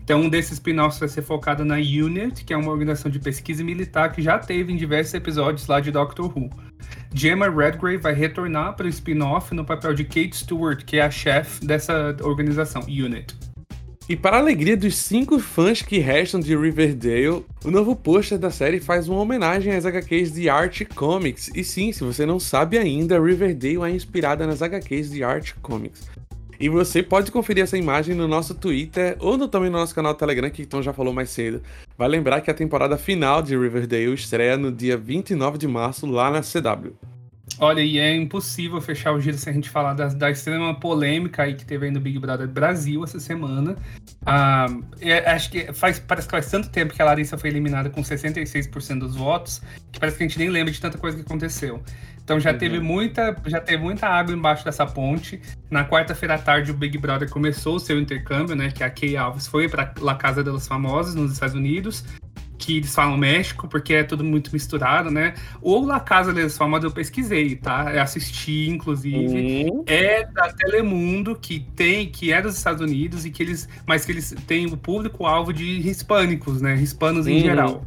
[0.06, 3.64] Então, um desses spin-offs vai ser focado na UNIT, que é uma organização de pesquisa
[3.64, 6.48] militar que já teve em diversos episódios lá de Doctor Who.
[7.12, 11.10] Gemma Redgrave vai retornar para o spin-off no papel de Kate Stewart, que é a
[11.10, 13.36] chefe dessa organização, UNIT.
[14.08, 18.52] E para a alegria dos cinco fãs que restam de Riverdale, o novo pôster da
[18.52, 21.50] série faz uma homenagem às HQs de Art Comics.
[21.56, 26.08] E sim, se você não sabe ainda, Riverdale é inspirada nas HQs de Art Comics.
[26.60, 30.14] E você pode conferir essa imagem no nosso Twitter ou no, também no nosso canal
[30.14, 31.62] Telegram, que Tom já falou mais cedo.
[31.98, 36.32] Vai lembrar que a temporada final de Riverdale estreia no dia 29 de março lá
[36.32, 36.94] na CW.
[37.60, 41.44] Olha, e é impossível fechar o giro sem a gente falar da, da extrema polêmica
[41.44, 43.78] aí que teve aí no Big Brother Brasil essa semana.
[44.26, 44.66] Ah,
[45.00, 48.02] é, acho que faz, parece que faz tanto tempo que a Larissa foi eliminada com
[48.02, 51.82] 66% dos votos, que parece que a gente nem lembra de tanta coisa que aconteceu.
[52.26, 52.58] Então já uhum.
[52.58, 55.40] teve muita, já teve muita água embaixo dessa ponte.
[55.70, 58.72] Na quarta-feira à tarde o Big Brother começou o seu intercâmbio, né?
[58.72, 62.04] Que a Kay Alves foi para La Casa dos Famosos nos Estados Unidos,
[62.58, 65.36] que eles falam México porque é tudo muito misturado, né?
[65.62, 67.94] Ou La Casa dos Famosos eu pesquisei, tá?
[67.94, 69.84] Eu assisti, inclusive, uhum.
[69.86, 74.12] é da Telemundo que tem, que é dos Estados Unidos e que eles, mas que
[74.12, 76.74] eles têm o público alvo de hispânicos, né?
[76.74, 77.42] Hispanos em uhum.
[77.42, 77.86] geral.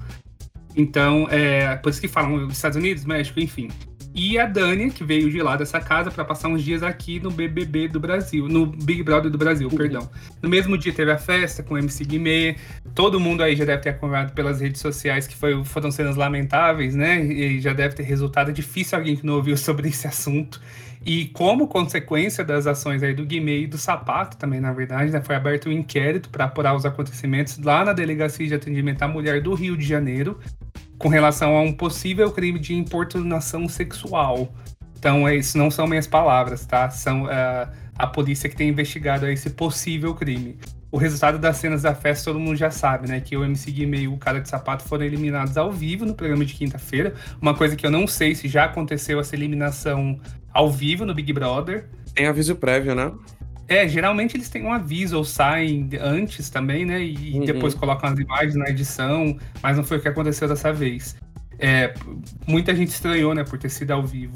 [0.77, 3.69] Então, é, por isso que falam Estados Unidos, México, enfim
[4.19, 7.31] e a Dani, que veio de lá dessa casa para passar uns dias aqui no
[7.31, 9.77] BBB do Brasil, no Big Brother do Brasil, uhum.
[9.77, 10.11] perdão.
[10.43, 12.57] No mesmo dia teve a festa com o MC Guimê,
[12.97, 16.97] todo mundo aí já deve ter acompanhado pelas redes sociais que foi, foram cenas lamentáveis,
[16.97, 17.25] né?
[17.25, 18.51] E já deve ter resultado.
[18.51, 20.61] É difícil alguém que não ouviu sobre esse assunto.
[21.07, 25.23] E como consequência das ações aí do Guimê e do Sapato também, na verdade, né,
[25.23, 29.41] foi aberto um inquérito para apurar os acontecimentos lá na Delegacia de Atendimento à Mulher
[29.41, 30.39] do Rio de Janeiro,
[30.99, 34.53] com relação a um possível crime de importunação sexual.
[34.99, 36.91] Então, isso não são minhas palavras, tá?
[36.91, 40.59] São uh, a polícia que tem investigado esse possível crime.
[40.91, 43.21] O resultado das cenas da festa todo mundo já sabe, né?
[43.21, 46.45] Que o MC Guimê e o cara de sapato foram eliminados ao vivo no programa
[46.45, 47.15] de quinta-feira.
[47.41, 50.19] Uma coisa que eu não sei se já aconteceu essa eliminação
[50.53, 51.89] ao vivo no Big Brother.
[52.15, 53.13] Tem aviso prévio, né?
[53.69, 57.03] É, geralmente eles têm um aviso ou saem antes também, né?
[57.03, 57.45] E uhum.
[57.45, 61.17] depois colocam as imagens na edição, mas não foi o que aconteceu dessa vez.
[61.59, 61.93] É,
[62.47, 64.33] muita gente estranhou, né, por ter sido ao vivo.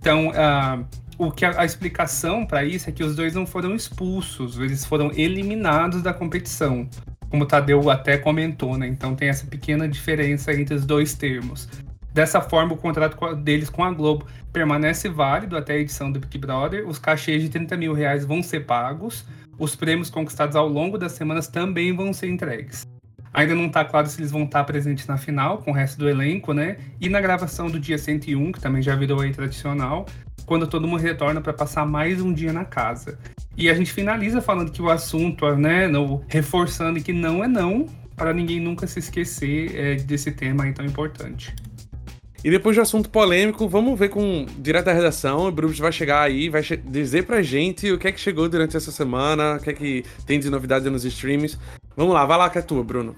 [0.00, 0.84] Então, uh,
[1.16, 4.84] o que a, a explicação para isso é que os dois não foram expulsos, eles
[4.84, 6.88] foram eliminados da competição,
[7.30, 8.88] como o Tadeu até comentou, né?
[8.88, 11.68] Então tem essa pequena diferença entre os dois termos.
[12.14, 16.38] Dessa forma, o contrato deles com a Globo permanece válido até a edição do Big
[16.38, 16.88] Brother.
[16.88, 19.26] Os cachês de 30 mil reais vão ser pagos.
[19.58, 22.86] Os prêmios conquistados ao longo das semanas também vão ser entregues.
[23.32, 26.08] Ainda não está claro se eles vão estar presentes na final com o resto do
[26.08, 26.76] elenco, né?
[27.00, 30.06] E na gravação do dia 101, que também já virou aí tradicional,
[30.46, 33.18] quando todo mundo retorna para passar mais um dia na casa.
[33.56, 35.90] E a gente finaliza falando que o assunto, né,
[36.28, 40.86] reforçando que não é não, para ninguém nunca se esquecer é, desse tema aí tão
[40.86, 41.52] importante.
[42.44, 45.48] E depois do assunto polêmico, vamos ver com direto da redação.
[45.48, 48.46] O Brubs vai chegar aí, vai che dizer pra gente o que é que chegou
[48.50, 51.58] durante essa semana, o que é que tem de novidade nos streams.
[51.96, 53.16] Vamos lá, vai lá que é tua, Bruno.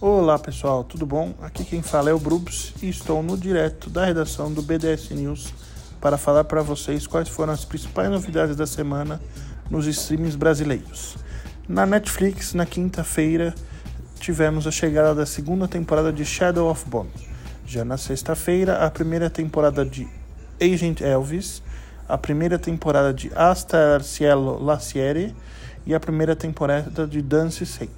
[0.00, 1.34] Olá pessoal, tudo bom?
[1.42, 5.52] Aqui quem fala é o Brubs e estou no direto da redação do BDS News
[6.00, 9.20] para falar para vocês quais foram as principais novidades da semana
[9.68, 11.16] nos streams brasileiros.
[11.68, 13.52] Na Netflix, na quinta-feira,
[14.22, 17.10] tivemos a chegada da segunda temporada de Shadow of Bone.
[17.66, 20.06] Já na sexta-feira, a primeira temporada de
[20.60, 21.60] Agent Elvis,
[22.08, 24.78] a primeira temporada de Hasta el Cielo La
[25.84, 27.90] e a primeira temporada de Dance Sei.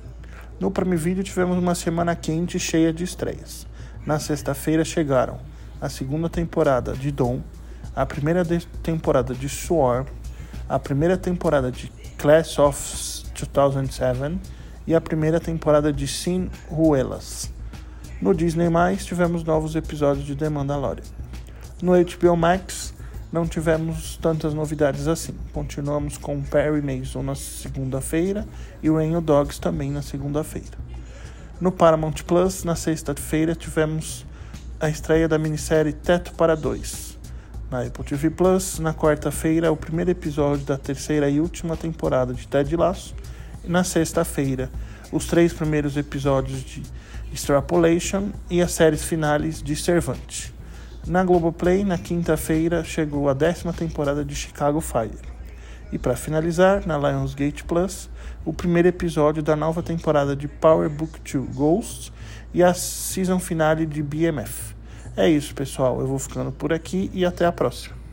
[0.59, 3.67] No Prime Video tivemos uma semana quente cheia de estreias.
[4.07, 5.39] Na sexta-feira chegaram
[5.79, 7.43] a segunda temporada de Dom,
[7.95, 8.43] a primeira
[8.83, 10.07] temporada de Swarm,
[10.71, 12.79] a primeira temporada de Class of
[13.53, 17.51] 2007 e a primeira temporada de Sin Ruelas.
[18.21, 18.69] No Disney+,
[18.99, 21.05] tivemos novos episódios de The Mandalorian.
[21.83, 22.95] No HBO Max,
[23.33, 25.35] não tivemos tantas novidades assim.
[25.53, 28.47] Continuamos com Perry Mason na segunda-feira
[28.83, 30.79] e Rain Dogs também na segunda-feira.
[31.61, 34.25] No Paramount Plus, na sexta-feira, tivemos
[34.79, 37.19] a estreia da minissérie Teto para Dois.
[37.71, 42.47] Na Apple TV Plus, na quarta-feira, o primeiro episódio da terceira e última temporada de
[42.47, 43.15] Ted Lasso
[43.67, 44.71] na sexta-feira
[45.13, 46.83] os três primeiros episódios de
[47.33, 50.51] Extrapolation e as séries finais de Servant.
[51.07, 55.19] Na Globoplay, na quinta-feira, chegou a décima temporada de Chicago Fire.
[55.93, 58.09] E para finalizar, na Lionsgate Plus,
[58.45, 62.13] o primeiro episódio da nova temporada de Power Book 2 Ghosts
[62.53, 64.75] e a season finale de BMF.
[65.17, 66.01] É isso, pessoal.
[66.01, 68.04] Eu vou ficando por aqui e até a próxima.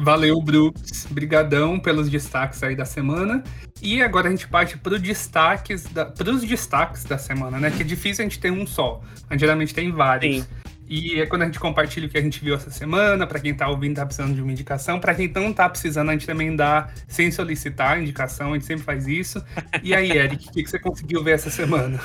[0.00, 1.06] Valeu, Brooks.
[1.10, 3.44] Brigadão pelos destaques aí da semana.
[3.82, 7.70] E agora a gente parte para destaques da, os destaques da semana, né?
[7.70, 9.02] Que é difícil a gente ter um só.
[9.28, 10.42] A gente geralmente tem vários.
[10.42, 10.48] Sim.
[10.88, 13.54] E é quando a gente compartilha o que a gente viu essa semana, para quem
[13.54, 16.56] tá ouvindo tá precisando de uma indicação, para quem não tá precisando, a gente também
[16.56, 19.44] dá sem solicitar indicação, a gente sempre faz isso.
[19.84, 22.00] E aí, Eric, o que, que você conseguiu ver essa semana?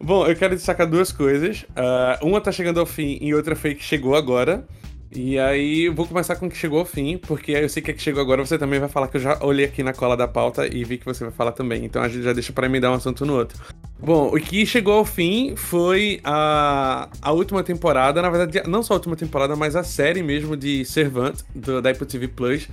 [0.00, 1.62] Bom, eu quero destacar duas coisas.
[1.70, 4.66] Uh, uma tá chegando ao fim e outra foi que chegou agora.
[5.10, 7.94] E aí, vou começar com o que chegou ao fim, porque eu sei que é
[7.94, 10.28] que chegou agora, você também vai falar que eu já olhei aqui na cola da
[10.28, 11.84] pauta e vi que você vai falar também.
[11.84, 13.58] Então a gente já deixa para dar um assunto no outro.
[13.98, 18.94] Bom, o que chegou ao fim foi a, a última temporada, na verdade, não só
[18.94, 22.68] a última temporada, mas a série mesmo de Servant, do, da Apple TV Plus,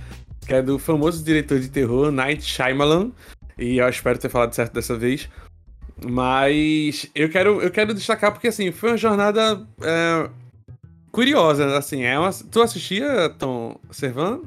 [0.46, 3.12] que é do famoso diretor de terror, Night Shyamalan.
[3.58, 5.28] E eu espero ter falado certo dessa vez.
[6.04, 9.66] Mas eu quero, eu quero destacar porque, assim, foi uma jornada.
[9.80, 10.28] É,
[11.16, 12.30] curiosa, assim, é uma...
[12.30, 14.42] Tu assistia Tom Servan?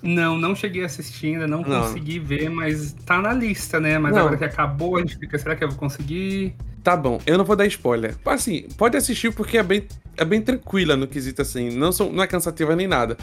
[0.00, 3.98] Não, não cheguei a assistir ainda, não, não, consegui ver, mas tá na lista, né?
[3.98, 4.20] Mas não.
[4.20, 6.54] agora que acabou, a gente fica, será que eu vou conseguir?
[6.84, 8.14] Tá bom, eu não vou dar spoiler.
[8.24, 12.22] Assim, pode assistir porque é bem, é bem tranquila no quesito, assim, não, são, não
[12.22, 13.16] é cansativa nem nada.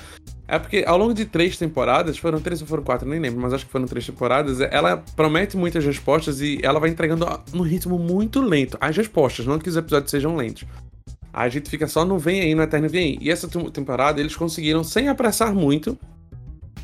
[0.46, 3.54] É porque ao longo de três temporadas, foram três ou foram quatro, nem lembro, mas
[3.54, 7.98] acho que foram três temporadas, ela promete muitas respostas e ela vai entregando num ritmo
[7.98, 8.78] muito lento.
[8.82, 10.66] As respostas, não que os episódios sejam lentos
[11.36, 13.18] a gente fica só no vem aí, no eterno vem aí.
[13.20, 16.00] E essa temporada eles conseguiram, sem apressar muito,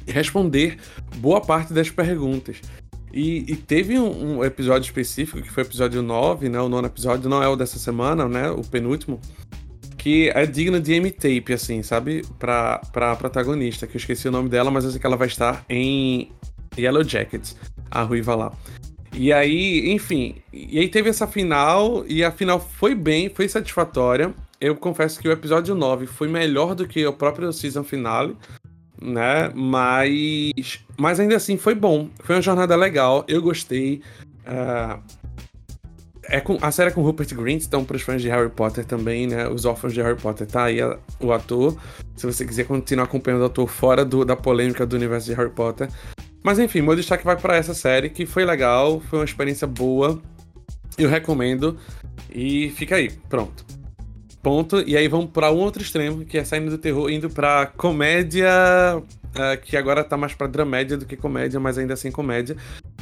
[0.05, 0.77] responder
[1.15, 2.57] boa parte das perguntas.
[3.13, 6.59] E, e teve um, um, episódio específico, que foi o episódio 9, né?
[6.59, 8.51] O nono episódio não é o dessa semana, né?
[8.51, 9.21] O penúltimo.
[9.97, 12.25] Que é digno de M-Tape, assim, sabe?
[12.37, 15.27] Pra, pra protagonista, que eu esqueci o nome dela, mas eu sei que ela vai
[15.27, 16.29] estar em
[16.77, 17.55] Yellow Jackets,
[17.89, 18.51] a ruiva lá.
[19.13, 24.33] E aí, enfim, e aí teve essa final, e a final foi bem, foi satisfatória.
[24.59, 28.37] Eu confesso que o episódio 9 foi melhor do que o próprio season finale,
[29.01, 29.51] né?
[29.53, 32.09] Mas, mas ainda assim foi bom.
[32.23, 34.01] Foi uma jornada legal, eu gostei.
[34.45, 35.01] Uh,
[36.23, 38.85] é com, a série é com Rupert Grint, então para os fãs de Harry Potter
[38.85, 39.49] também, né?
[39.49, 41.75] Os órfãos de Harry Potter, tá aí a, o ator.
[42.15, 45.49] Se você quiser continuar acompanhando o ator fora do, da polêmica do universo de Harry
[45.49, 45.89] Potter,
[46.43, 50.21] mas enfim, meu destaque vai para essa série, que foi legal, foi uma experiência boa.
[50.97, 51.77] Eu recomendo.
[52.33, 53.65] E fica aí, pronto.
[54.41, 54.81] Ponto.
[54.87, 58.49] E aí vamos para um outro extremo, que é saindo do terror, indo pra comédia.
[59.31, 62.57] Uh, que agora tá mais pra dramédia do que comédia, mas ainda assim comédia.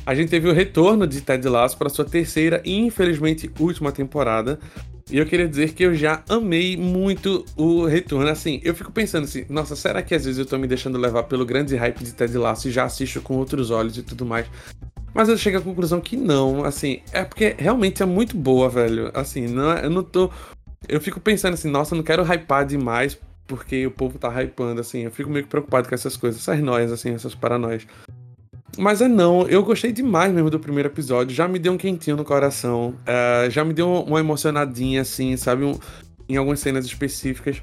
[0.05, 4.59] A gente teve o retorno de Ted Lasso para sua terceira e infelizmente última temporada.
[5.11, 8.29] E eu queria dizer que eu já amei muito o retorno.
[8.29, 11.23] Assim, eu fico pensando assim, nossa, será que às vezes eu tô me deixando levar
[11.23, 14.45] pelo grande hype de Ted Lasso e já assisto com outros olhos e tudo mais?
[15.13, 19.09] Mas eu chego à conclusão que não, assim, é porque realmente é muito boa, velho.
[19.13, 20.29] Assim, não, é, eu não tô.
[20.87, 24.79] Eu fico pensando assim, nossa, eu não quero hypar demais porque o povo tá hypando,
[24.79, 25.01] assim.
[25.01, 27.85] Eu fico meio que preocupado com essas coisas, essas noias, assim, essas paranoias.
[28.77, 32.15] Mas é não, eu gostei demais mesmo do primeiro episódio, já me deu um quentinho
[32.15, 35.77] no coração, uh, já me deu uma emocionadinha, assim, sabe, um,
[36.29, 37.61] em algumas cenas específicas.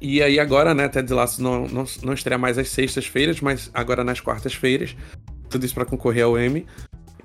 [0.00, 4.04] E aí agora, né, Ted Lasso não, não, não estreia mais às sextas-feiras, mas agora
[4.04, 4.96] nas quartas-feiras,
[5.50, 6.66] tudo isso para concorrer ao Emmy.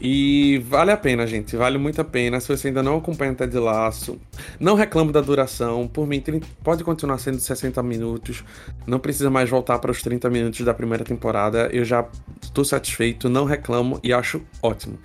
[0.02, 1.56] E vale a pena, gente.
[1.56, 2.40] Vale muito a pena.
[2.40, 4.20] Se você ainda não acompanha Ted Laço,
[4.60, 5.88] não reclamo da duração.
[5.88, 6.24] Por mim,
[6.64, 8.44] pode continuar sendo 60 minutos.
[8.88, 11.70] Não precisa mais voltar para os 30 minutos da primeira temporada.
[11.72, 12.08] Eu já
[12.42, 14.98] estou satisfeito, não reclamo e acho ótimo.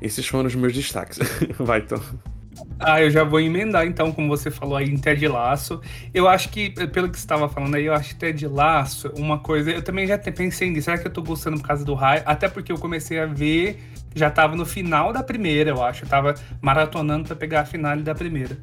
[0.00, 1.18] Esses foram os meus destaques.
[1.58, 2.00] Vai, então.
[2.78, 5.80] Ah, eu já vou emendar então, como você falou aí em Ted Laço.
[6.12, 9.38] Eu acho que, pelo que você estava falando aí, eu acho que Ted Laço, uma
[9.38, 9.70] coisa.
[9.70, 10.86] Eu também já pensei nisso.
[10.86, 12.22] Será que eu tô gostando por causa do raio?
[12.26, 13.78] Até porque eu comecei a ver
[14.14, 16.04] já tava no final da primeira, eu acho.
[16.04, 18.56] Eu tava maratonando para pegar a final da primeira.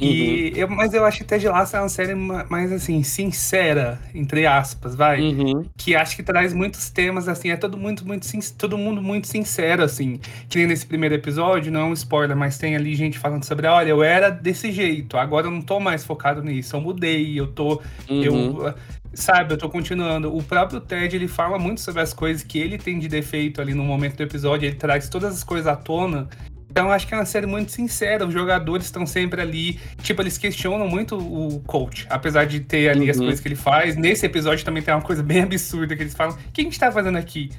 [0.00, 0.56] E uhum.
[0.56, 4.94] eu, mas eu acho que Ted Lasso é uma série mais assim, sincera, entre aspas,
[4.94, 5.20] vai.
[5.20, 5.66] Uhum.
[5.76, 9.82] Que acho que traz muitos temas, assim, é todo muito, muito todo mundo muito sincero,
[9.82, 10.18] assim.
[10.48, 13.66] Que nem nesse primeiro episódio, não é um spoiler, mas tem ali gente falando sobre,
[13.66, 17.48] olha, eu era desse jeito, agora eu não tô mais focado nisso, eu mudei, eu
[17.48, 17.82] tô.
[18.08, 18.22] Uhum.
[18.22, 18.74] Eu,
[19.12, 20.34] Sabe, eu tô continuando.
[20.34, 23.74] O próprio Ted, ele fala muito sobre as coisas que ele tem de defeito ali
[23.74, 26.28] no momento do episódio, ele traz todas as coisas à tona.
[26.70, 28.24] Então, acho que é uma série muito sincera.
[28.24, 29.80] Os jogadores estão sempre ali.
[30.02, 33.10] Tipo, eles questionam muito o coach, apesar de ter ali uhum.
[33.10, 33.96] as coisas que ele faz.
[33.96, 36.78] Nesse episódio também tem uma coisa bem absurda que eles falam: o que a gente
[36.78, 37.50] tá fazendo aqui?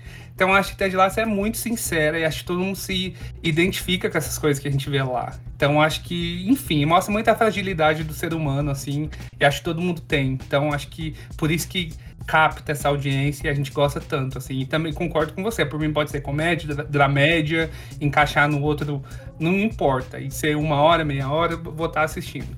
[0.41, 4.09] Então acho que Ted Lasso é muito sincera e acho que todo mundo se identifica
[4.09, 5.35] com essas coisas que a gente vê lá.
[5.55, 9.07] Então acho que, enfim, mostra muita fragilidade do ser humano, assim,
[9.39, 10.31] e acho que todo mundo tem.
[10.31, 11.93] Então acho que por isso que
[12.25, 14.61] capta essa audiência e a gente gosta tanto, assim.
[14.61, 19.03] E também concordo com você, por mim pode ser comédia, dramédia, encaixar no outro,
[19.39, 20.19] não importa.
[20.19, 22.57] E ser uma hora, meia hora, vou estar assistindo.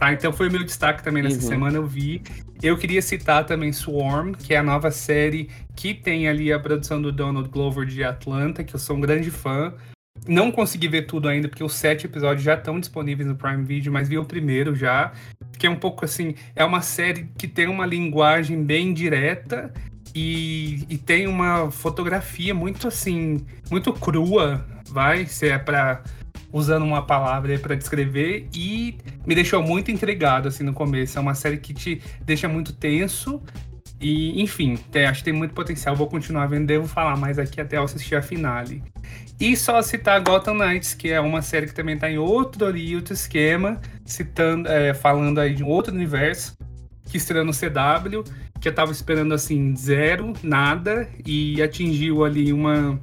[0.00, 1.46] Tá, então foi meu destaque também nessa uhum.
[1.46, 2.22] semana, eu vi.
[2.62, 7.02] Eu queria citar também Swarm, que é a nova série que tem ali a produção
[7.02, 9.74] do Donald Glover de Atlanta, que eu sou um grande fã.
[10.26, 13.92] Não consegui ver tudo ainda, porque os sete episódios já estão disponíveis no Prime Video,
[13.92, 15.12] mas vi o primeiro já.
[15.58, 19.70] Que é um pouco assim, é uma série que tem uma linguagem bem direta
[20.14, 26.02] e, e tem uma fotografia muito assim, muito crua, vai, se é para
[26.52, 31.18] usando uma palavra para descrever e me deixou muito intrigado assim no começo.
[31.18, 33.42] É uma série que te deixa muito tenso
[34.00, 35.94] e, enfim, tem, acho que tem muito potencial.
[35.94, 38.82] Vou continuar vendo, devo falar mais aqui até eu assistir a finale.
[39.38, 43.14] E só citar Gotham Knights, que é uma série que também está em outro, outro
[43.14, 46.56] esquema, citando, é, falando aí de um outro universo,
[47.04, 48.24] que estreou no CW,
[48.60, 53.00] que eu tava esperando assim, zero, nada, e atingiu ali uma,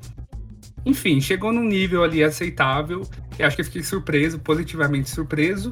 [0.88, 3.06] enfim, chegou num nível ali aceitável.
[3.38, 5.70] Eu acho que eu fiquei surpreso, positivamente surpreso.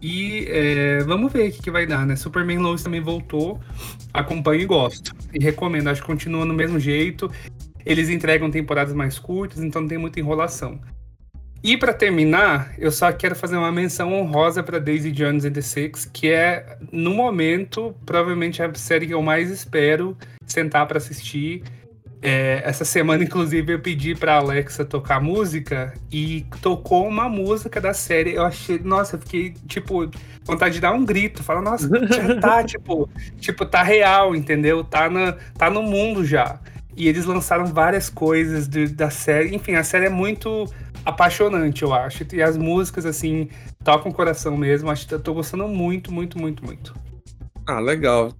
[0.00, 2.16] E é, vamos ver o que, que, vai dar, né?
[2.16, 3.60] Superman Lois também voltou.
[4.12, 5.14] Acompanho e gosto.
[5.34, 7.30] E recomendo, acho que continua no mesmo jeito.
[7.84, 10.80] Eles entregam temporadas mais curtas, então não tem muita enrolação.
[11.62, 15.62] E para terminar, eu só quero fazer uma menção honrosa para Daisy Jones and the
[15.62, 21.62] Six, que é, no momento, provavelmente a série que eu mais espero sentar para assistir.
[22.26, 27.92] É, essa semana, inclusive, eu pedi pra Alexa tocar música e tocou uma música da
[27.92, 28.32] série.
[28.32, 30.10] Eu achei, nossa, eu fiquei, tipo,
[30.42, 31.42] vontade de dar um grito.
[31.42, 34.82] Falar, nossa, já tá, tipo, tipo, tá real, entendeu?
[34.82, 36.58] Tá, na, tá no mundo já.
[36.96, 39.54] E eles lançaram várias coisas de, da série.
[39.54, 40.66] Enfim, a série é muito
[41.04, 42.24] apaixonante, eu acho.
[42.32, 43.50] E as músicas, assim,
[43.84, 44.90] tocam o coração mesmo.
[44.90, 46.94] Acho que eu tô gostando muito, muito, muito, muito.
[47.66, 48.32] Ah, legal.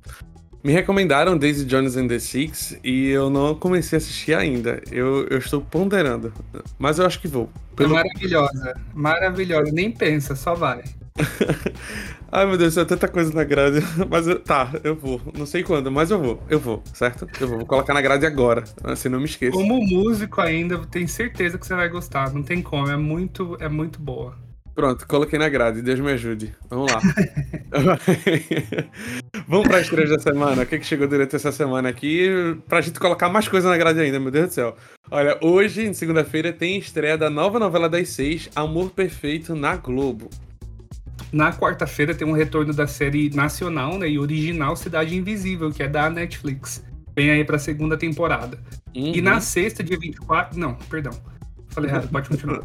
[0.65, 4.83] Me recomendaram Daisy Jones and the Six e eu não comecei a assistir ainda.
[4.91, 6.33] Eu, eu estou ponderando.
[6.79, 7.51] Mas eu acho que vou.
[7.77, 7.91] Pelo...
[7.91, 8.75] É maravilhosa.
[8.95, 9.71] Maravilhosa.
[9.71, 10.83] Nem pensa, só vai.
[12.33, 13.81] Ai meu Deus, é tanta coisa na grade.
[14.11, 15.21] Mas eu, tá, eu vou.
[15.37, 16.43] Não sei quando, mas eu vou.
[16.49, 17.29] Eu vou, certo?
[17.41, 18.65] Eu vou, vou colocar na grade agora.
[18.83, 19.53] Assim, não me esqueça.
[19.53, 22.33] Como músico ainda, tenho certeza que você vai gostar.
[22.33, 22.91] Não tem como.
[22.91, 24.37] É muito, é muito boa.
[24.75, 25.83] Pronto, coloquei na grade.
[25.83, 26.53] Deus me ajude.
[26.69, 27.01] Vamos lá.
[29.47, 30.63] Vamos para a estreia da semana.
[30.63, 32.29] O que, que chegou direito essa semana aqui?
[32.69, 34.77] Pra gente colocar mais coisa na grade ainda, meu Deus do céu.
[35.11, 40.29] Olha, hoje, em segunda-feira, tem estreia da nova novela das seis, Amor Perfeito, na Globo.
[41.33, 45.89] Na quarta-feira tem um retorno da série nacional né, e original Cidade Invisível, que é
[45.89, 46.83] da Netflix.
[47.15, 48.59] Vem aí pra segunda temporada.
[48.95, 49.13] Uhum.
[49.15, 50.59] E na sexta, dia 24.
[50.59, 51.13] Não, perdão.
[51.75, 52.63] Falei errado, pode continuar.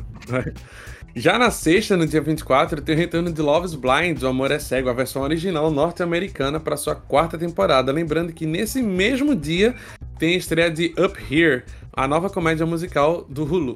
[1.15, 4.59] Já na sexta, no dia 24, tem o retorno de Love's Blind, O Amor é
[4.59, 7.91] Cego, a versão original norte-americana para sua quarta temporada.
[7.91, 9.75] Lembrando que nesse mesmo dia
[10.19, 13.75] tem a estreia de Up Here, a nova comédia musical do Hulu.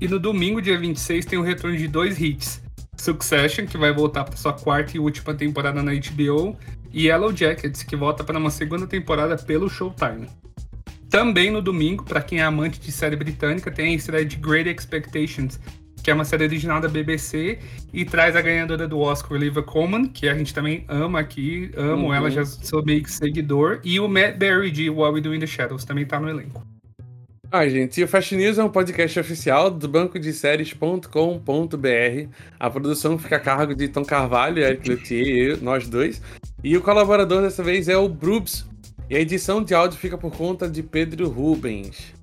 [0.00, 2.62] E no domingo, dia 26, tem o retorno de dois hits.
[2.96, 6.56] Succession, que vai voltar para sua quarta e última temporada na HBO,
[6.92, 10.28] e Yellow Jackets, que volta para uma segunda temporada pelo Showtime.
[11.10, 14.70] Também no domingo, para quem é amante de série britânica, tem a estreia de Great
[14.70, 15.58] Expectations,
[16.04, 17.58] que é uma série original da BBC
[17.92, 22.06] e traz a ganhadora do Oscar, Olivia Colman, que a gente também ama aqui, amo
[22.06, 22.14] uhum.
[22.14, 25.40] ela, já sou meio que seguidor, e o Matt Berry de What We Do in
[25.40, 26.64] the Shadows também tá no elenco.
[27.52, 31.08] Ah, gente, e o Fast News é um podcast oficial do banco de séries.com.br.
[32.60, 36.22] A produção fica a cargo de Tom Carvalho, Eric Luthier, nós dois.
[36.62, 38.69] E o colaborador dessa vez é o Brubs.
[39.10, 42.14] E a edição de áudio fica por conta de Pedro Rubens.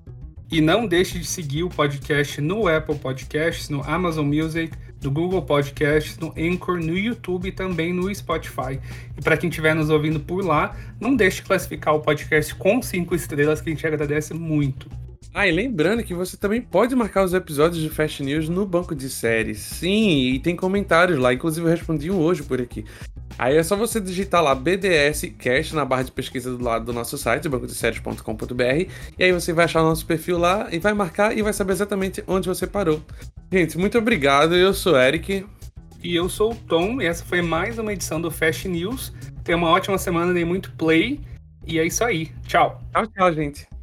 [0.50, 4.72] E não deixe de seguir o podcast no Apple Podcasts, no Amazon Music,
[5.02, 8.80] no Google Podcasts, no Anchor, no YouTube e também no Spotify.
[9.14, 12.80] E para quem estiver nos ouvindo por lá, não deixe de classificar o podcast com
[12.80, 14.88] cinco estrelas, que a gente agradece muito.
[15.34, 18.94] Ah, e lembrando que você também pode marcar os episódios de Fast News no banco
[18.94, 19.58] de séries.
[19.58, 22.84] Sim, e tem comentários lá, inclusive eu respondi um hoje por aqui.
[23.38, 26.92] Aí é só você digitar lá BDS Cast na barra de pesquisa do lado do
[26.92, 31.36] nosso site, bancodeséries.com.br, e aí você vai achar o nosso perfil lá e vai marcar
[31.36, 33.00] e vai saber exatamente onde você parou.
[33.52, 34.56] Gente, muito obrigado.
[34.56, 35.46] Eu sou o Eric.
[36.02, 39.12] E eu sou o Tom, e essa foi mais uma edição do Fast News.
[39.44, 41.20] Tenha uma ótima semana, dei muito play.
[41.66, 42.32] E é isso aí.
[42.46, 42.82] Tchau.
[42.92, 43.77] Tchau, tchau, gente.